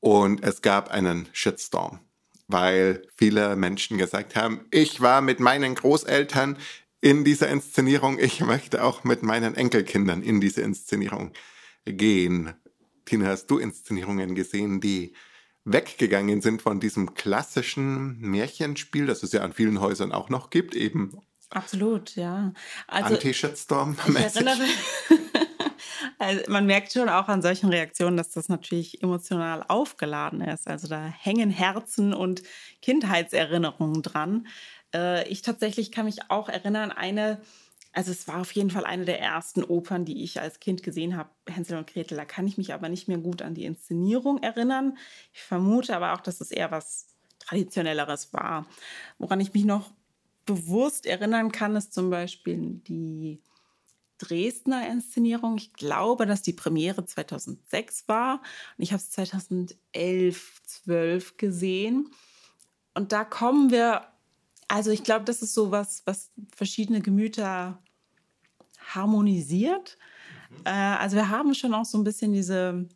[0.06, 1.98] Und es gab einen Shitstorm,
[2.46, 6.58] weil viele Menschen gesagt haben, ich war mit meinen Großeltern
[7.00, 11.32] in dieser Inszenierung, ich möchte auch mit meinen Enkelkindern in diese Inszenierung
[11.84, 12.54] gehen.
[13.04, 15.12] Tina, hast du Inszenierungen gesehen, die
[15.64, 20.76] weggegangen sind von diesem klassischen Märchenspiel, das es ja an vielen Häusern auch noch gibt,
[20.76, 21.18] eben
[21.50, 22.52] Absolut, ja.
[22.88, 23.96] Also, Anti-Shitstorm.
[24.08, 24.66] Ich erinnere,
[26.18, 30.66] also man merkt schon auch an solchen Reaktionen, dass das natürlich emotional aufgeladen ist.
[30.66, 32.42] Also da hängen Herzen und
[32.82, 34.46] Kindheitserinnerungen dran.
[34.94, 37.40] Äh, ich tatsächlich kann mich auch erinnern, eine,
[37.92, 41.16] also es war auf jeden Fall eine der ersten Opern, die ich als Kind gesehen
[41.16, 42.16] habe, Hänsel und Gretel.
[42.16, 44.96] Da kann ich mich aber nicht mehr gut an die Inszenierung erinnern.
[45.34, 47.08] Ich vermute aber auch, dass es eher was
[47.40, 48.66] Traditionelleres war.
[49.18, 49.90] Woran ich mich noch
[50.46, 53.40] bewusst erinnern kann, ist zum Beispiel die
[54.18, 55.56] Dresdner Inszenierung.
[55.56, 58.40] Ich glaube, dass die Premiere 2006 war
[58.76, 62.10] und ich habe es 2011, 12 gesehen.
[62.94, 64.06] Und da kommen wir,
[64.68, 67.82] also ich glaube, das ist so was, was verschiedene Gemüter
[68.94, 69.98] harmonisiert.
[70.50, 70.56] Mhm.
[70.64, 72.88] Äh, also wir haben schon auch so ein bisschen diese,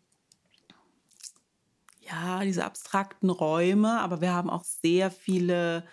[2.01, 5.85] ja, diese abstrakten Räume, aber wir haben auch sehr viele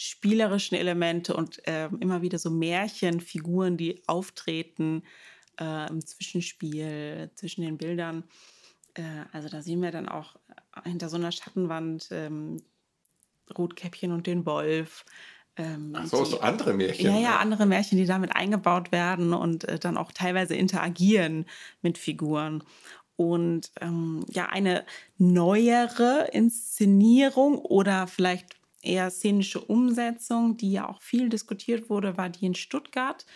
[0.00, 5.02] spielerischen Elemente und äh, immer wieder so Märchenfiguren, die auftreten
[5.60, 8.22] äh, im Zwischenspiel zwischen den Bildern.
[8.94, 10.36] Äh, also da sehen wir dann auch
[10.84, 12.62] hinter so einer Schattenwand ähm,
[13.58, 15.04] Rotkäppchen und den Wolf.
[15.56, 17.06] Ähm, Ach so, die, so andere Märchen.
[17.06, 21.44] Ja, ja, andere Märchen, die damit eingebaut werden und äh, dann auch teilweise interagieren
[21.82, 22.62] mit Figuren.
[23.16, 31.28] Und ähm, ja, eine neuere Inszenierung oder vielleicht eher szenische Umsetzung, die ja auch viel
[31.28, 33.26] diskutiert wurde, war die in Stuttgart.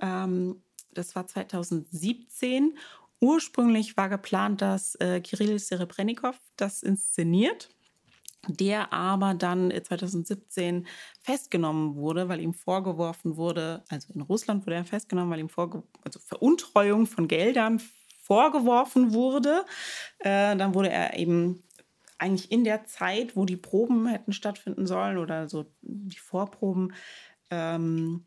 [0.00, 2.76] Ähm, das war 2017.
[3.20, 7.68] Ursprünglich war geplant, dass äh, Kirill Serebrennikov das inszeniert,
[8.46, 10.86] der aber dann 2017
[11.20, 15.82] festgenommen wurde, weil ihm vorgeworfen wurde, also in Russland wurde er festgenommen, weil ihm vorge
[16.04, 17.80] also Veruntreuung von Geldern
[18.22, 19.64] vorgeworfen wurde.
[20.18, 21.64] Äh, dann wurde er eben
[22.18, 26.92] eigentlich in der Zeit, wo die Proben hätten stattfinden sollen oder so die Vorproben,
[27.50, 28.24] ähm,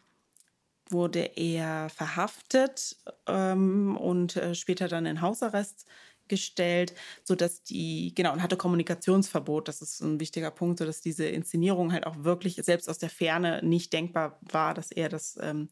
[0.89, 5.85] wurde er verhaftet ähm, und äh, später dann in Hausarrest
[6.27, 9.67] gestellt, sodass die, genau, und hatte Kommunikationsverbot.
[9.67, 13.61] Das ist ein wichtiger Punkt, sodass diese Inszenierung halt auch wirklich selbst aus der Ferne
[13.63, 15.69] nicht denkbar war, dass er das ähm,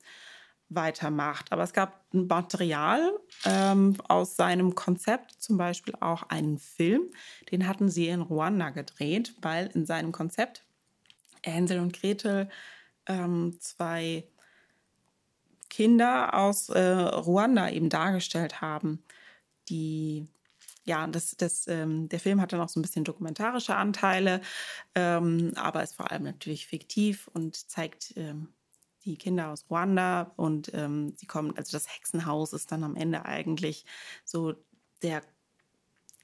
[0.70, 1.52] weitermacht.
[1.52, 3.12] Aber es gab ein Material
[3.46, 7.10] ähm, aus seinem Konzept, zum Beispiel auch einen Film,
[7.52, 10.64] den hatten sie in Ruanda gedreht, weil in seinem Konzept
[11.44, 12.50] Hänsel und Gretel
[13.08, 14.26] ähm, zwei
[15.70, 19.04] Kinder aus äh, Ruanda eben dargestellt haben,
[19.70, 20.28] die
[20.86, 24.42] ja, das, das, ähm, der Film hat dann auch so ein bisschen dokumentarische Anteile,
[24.96, 28.48] ähm, aber ist vor allem natürlich fiktiv und zeigt ähm,
[29.06, 33.26] die Kinder aus Ruanda und ähm, sie kommen, also das Hexenhaus ist dann am Ende
[33.26, 33.86] eigentlich
[34.26, 34.54] so
[35.02, 35.22] der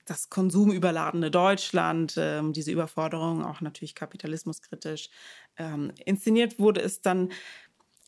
[0.05, 5.09] das konsumüberladene Deutschland, ähm, diese Überforderung, auch natürlich kapitalismuskritisch.
[5.57, 7.31] Ähm, inszeniert wurde es dann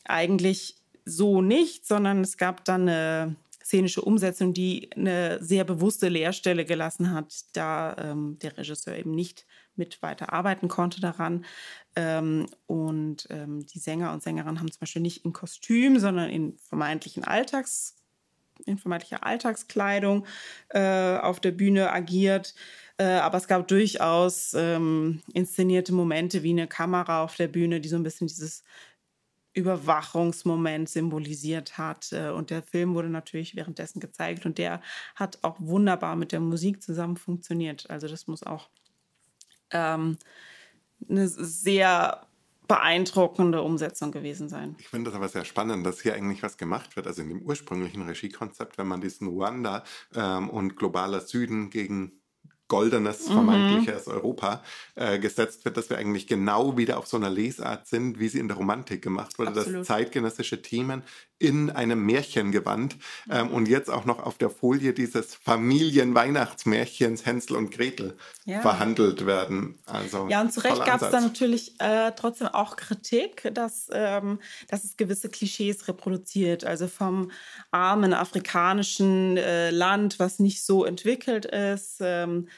[0.04, 3.36] eigentlich so nicht, sondern es gab dann eine
[3.68, 9.46] szenische Umsetzung, die eine sehr bewusste Leerstelle gelassen hat, da ähm, der Regisseur eben nicht
[9.74, 11.44] mit weiterarbeiten konnte daran.
[11.98, 16.56] Ähm, und ähm, die Sänger und Sängerinnen haben zum Beispiel nicht in Kostüm, sondern in
[16.58, 17.96] vermeintlichen Alltags,
[18.66, 20.24] in vermeintlicher Alltagskleidung
[20.68, 22.54] äh, auf der Bühne agiert.
[22.98, 27.88] Äh, aber es gab durchaus ähm, inszenierte Momente wie eine Kamera auf der Bühne, die
[27.88, 28.62] so ein bisschen dieses
[29.54, 32.12] Überwachungsmoment symbolisiert hat.
[32.12, 34.82] Äh, und der Film wurde natürlich währenddessen gezeigt und der
[35.16, 37.90] hat auch wunderbar mit der Musik zusammen funktioniert.
[37.90, 38.70] Also das muss auch
[39.72, 40.16] ähm,
[41.08, 42.26] eine sehr
[42.66, 44.76] beeindruckende Umsetzung gewesen sein.
[44.78, 47.06] Ich finde das aber sehr spannend, dass hier eigentlich was gemacht wird.
[47.06, 49.84] Also in dem ursprünglichen Regiekonzept, wenn man diesen Ruanda
[50.14, 52.12] ähm, und globaler Süden gegen
[52.68, 53.32] goldenes, Mhm.
[53.32, 54.62] vermeintliches Europa
[54.94, 58.38] äh, gesetzt wird, dass wir eigentlich genau wieder auf so einer Lesart sind, wie sie
[58.40, 59.80] in der Romantik gemacht wurde, Absolut.
[59.80, 61.02] dass zeitgenössische Themen
[61.38, 62.96] in einem Märchengewand
[63.30, 68.60] ähm, und jetzt auch noch auf der Folie dieses Familienweihnachtsmärchens Hänsel und Gretel Ja.
[68.60, 69.78] verhandelt werden.
[69.86, 74.40] Also Ja, und zu Recht gab es da natürlich äh, trotzdem auch Kritik, dass, ähm,
[74.68, 76.64] dass es gewisse Klischees reproduziert.
[76.64, 77.30] Also vom
[77.70, 81.98] armen afrikanischen äh, Land, was nicht so entwickelt ist.
[82.00, 82.48] Ähm,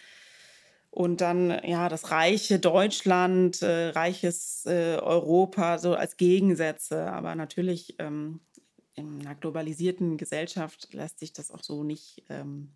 [0.92, 7.12] und dann ja das reiche Deutschland, äh, reiches äh, Europa, so als Gegensätze.
[7.12, 8.40] Aber natürlich ähm,
[8.94, 12.24] in einer globalisierten Gesellschaft lässt sich das auch so nicht.
[12.28, 12.70] Ähm,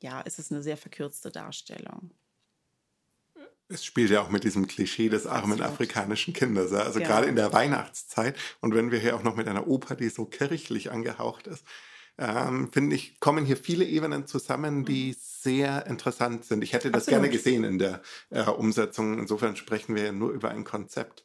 [0.00, 2.10] ja, ist es eine sehr verkürzte Darstellung.
[3.68, 6.72] Es spielt ja auch mit diesem Klischee des armen afrikanischen Kindes.
[6.72, 7.06] Also Ja.
[7.06, 10.24] gerade in der Weihnachtszeit und wenn wir hier auch noch mit einer Oper, die so
[10.24, 11.64] kirchlich angehaucht ist,
[12.16, 16.64] ähm, finde ich, kommen hier viele Ebenen zusammen, die sehr interessant sind.
[16.64, 17.22] Ich hätte das Absolut.
[17.22, 19.18] gerne gesehen in der äh, Umsetzung.
[19.18, 21.24] Insofern sprechen wir ja nur über ein Konzept.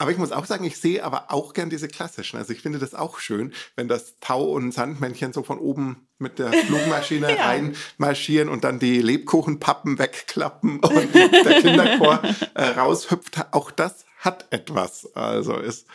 [0.00, 2.36] Aber ich muss auch sagen, ich sehe aber auch gern diese klassischen.
[2.38, 6.38] Also ich finde das auch schön, wenn das Tau- und Sandmännchen so von oben mit
[6.38, 7.46] der Flugmaschine Ja.
[7.46, 12.22] reinmarschieren und dann die Lebkuchenpappen wegklappen und der Kinderchor
[12.54, 13.52] äh, raushüpft.
[13.52, 15.14] Auch das hat etwas.
[15.16, 15.86] Also ist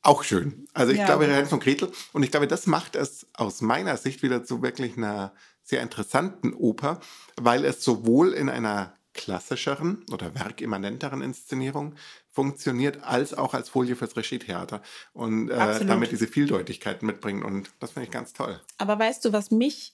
[0.00, 0.66] auch schön.
[0.74, 1.04] Also ich Ja.
[1.06, 1.90] glaube, Hans und Gretel.
[2.12, 6.52] Und ich glaube, das macht es aus meiner Sicht wieder zu wirklich einer sehr interessanten
[6.54, 7.00] Oper,
[7.36, 11.94] weil es sowohl in einer klassischeren oder werkimmanenteren Inszenierung
[12.34, 17.44] funktioniert, als auch als Folie fürs Regietheater und äh, damit diese Vieldeutigkeit mitbringt.
[17.44, 18.60] Und das finde ich ganz toll.
[18.76, 19.92] Aber weißt du, was mich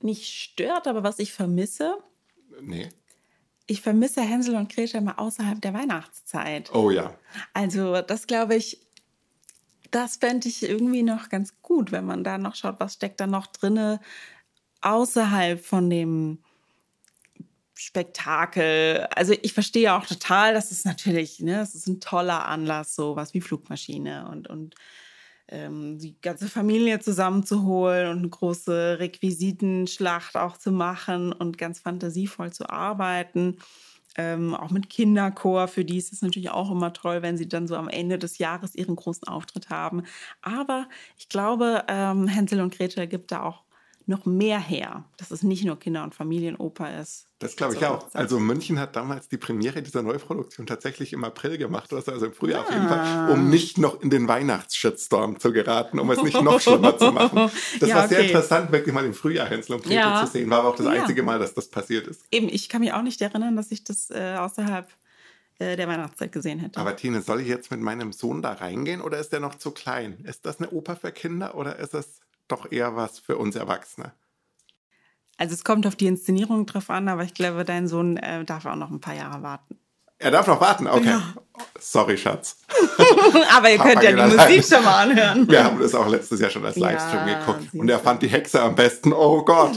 [0.00, 1.98] nicht stört, aber was ich vermisse?
[2.60, 2.88] Nee.
[3.66, 6.74] Ich vermisse Hänsel und Gretel mal außerhalb der Weihnachtszeit.
[6.74, 7.14] Oh ja.
[7.52, 8.80] Also das glaube ich,
[9.90, 13.26] das fände ich irgendwie noch ganz gut, wenn man da noch schaut, was steckt da
[13.26, 14.00] noch drinne
[14.80, 16.38] außerhalb von dem
[17.86, 19.06] Spektakel.
[19.14, 23.32] Also ich verstehe auch total, dass es natürlich, ne, es ist ein toller Anlass, sowas
[23.32, 24.74] wie Flugmaschine und, und
[25.48, 32.52] ähm, die ganze Familie zusammenzuholen und eine große Requisitenschlacht auch zu machen und ganz fantasievoll
[32.52, 33.58] zu arbeiten.
[34.16, 37.68] Ähm, auch mit Kinderchor, für die ist es natürlich auch immer toll, wenn sie dann
[37.68, 40.02] so am Ende des Jahres ihren großen Auftritt haben.
[40.42, 43.65] Aber ich glaube, ähm, Hänsel und Gretel gibt da auch
[44.08, 47.26] noch mehr her, dass es nicht nur Kinder- und Familienoper ist.
[47.40, 48.08] Das glaube ich So, auch.
[48.10, 48.18] so.
[48.18, 52.62] Also München hat damals die Premiere dieser Neuproduktion tatsächlich im April gemacht, also im Frühjahr
[52.62, 52.74] auf Ah.
[52.74, 56.96] jeden Fall, um nicht noch in den Weihnachtsshitstorm zu geraten, um es nicht noch schlimmer
[56.96, 57.50] zu machen.
[57.80, 58.28] Das Ja, war sehr okay.
[58.28, 60.24] interessant, wirklich mal im Frühjahr Hänsel und Gretel Ja.
[60.24, 60.48] zu sehen.
[60.50, 60.92] War aber auch das Ja.
[60.92, 62.22] einzige Mal, dass das passiert ist.
[62.30, 64.88] Eben, ich kann mich auch nicht erinnern, dass ich das äh, außerhalb
[65.58, 66.78] äh, der Weihnachtszeit gesehen hätte.
[66.80, 69.72] Aber Tine, soll ich jetzt mit meinem Sohn da reingehen oder ist der noch zu
[69.72, 70.18] klein?
[70.24, 74.12] Ist das eine Oper für Kinder oder ist es doch eher was für uns Erwachsene?
[75.38, 78.64] Also es kommt auf die Inszenierung drauf an, aber ich glaube, dein Sohn äh, darf
[78.66, 79.78] auch noch ein paar Jahre warten.
[80.18, 81.18] Er darf noch warten, okay.
[81.78, 82.56] Sorry, Schatz.
[83.54, 84.34] aber ihr könnt ja die allein.
[84.34, 85.46] Musik schon mal anhören.
[85.46, 87.62] Wir haben das auch letztes Jahr schon als Ja, Livestream geguckt.
[87.62, 89.12] siehst Und er fand die Hexe am besten.
[89.12, 89.76] Oh Gott.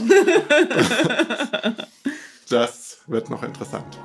[2.48, 3.98] das wird noch interessant.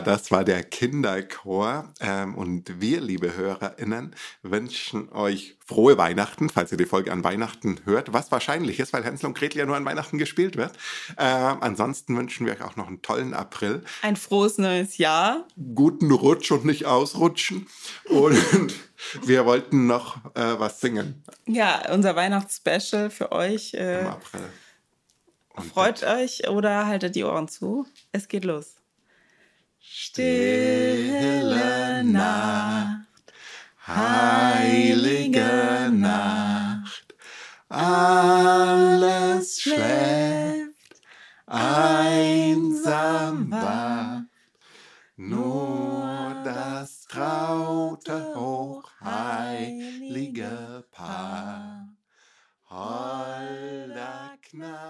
[0.00, 1.92] Ja, das war der Kinderchor.
[2.00, 7.80] Ähm, und wir, liebe HörerInnen, wünschen euch frohe Weihnachten, falls ihr die Folge an Weihnachten
[7.84, 10.72] hört, was wahrscheinlich ist, weil Hänsel und Gretel ja nur an Weihnachten gespielt wird.
[11.18, 13.84] Ähm, ansonsten wünschen wir euch auch noch einen tollen April.
[14.00, 15.46] Ein frohes neues Jahr.
[15.74, 17.66] Guten Rutsch und nicht ausrutschen.
[18.06, 18.38] Und
[19.26, 23.74] wir wollten noch äh, was singen Ja, unser Weihnachtsspecial für euch.
[23.74, 24.40] im Äh, April.
[25.56, 27.86] Und freut euch oder haltet die Ohren zu.
[28.12, 28.79] Es geht los.
[29.82, 31.64] Stille
[32.04, 33.32] Nacht,
[33.86, 37.14] heilige Nacht,
[37.68, 41.00] alles schläft,
[41.46, 44.24] einsam wacht,
[45.16, 51.88] nur das traute, hochheilige Paar.
[52.68, 54.89] Holder Knall.